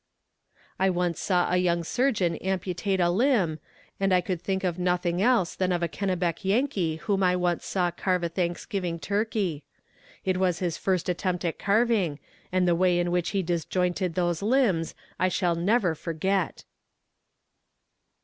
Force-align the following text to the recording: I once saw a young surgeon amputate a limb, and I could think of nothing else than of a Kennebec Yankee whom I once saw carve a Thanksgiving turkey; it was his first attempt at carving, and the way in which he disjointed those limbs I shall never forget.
I 0.79 0.89
once 0.89 1.19
saw 1.19 1.51
a 1.53 1.57
young 1.57 1.83
surgeon 1.83 2.35
amputate 2.37 2.99
a 2.99 3.11
limb, 3.11 3.59
and 3.99 4.11
I 4.11 4.19
could 4.19 4.41
think 4.41 4.63
of 4.63 4.79
nothing 4.79 5.21
else 5.21 5.53
than 5.53 5.71
of 5.71 5.83
a 5.83 5.87
Kennebec 5.87 6.43
Yankee 6.43 6.95
whom 6.95 7.21
I 7.21 7.35
once 7.35 7.67
saw 7.67 7.91
carve 7.91 8.23
a 8.23 8.29
Thanksgiving 8.29 8.97
turkey; 8.99 9.63
it 10.25 10.37
was 10.37 10.57
his 10.57 10.75
first 10.75 11.07
attempt 11.07 11.45
at 11.45 11.59
carving, 11.59 12.17
and 12.51 12.67
the 12.67 12.73
way 12.73 12.97
in 12.97 13.11
which 13.11 13.29
he 13.29 13.43
disjointed 13.43 14.15
those 14.15 14.41
limbs 14.41 14.95
I 15.19 15.29
shall 15.29 15.53
never 15.53 15.93
forget. 15.93 16.63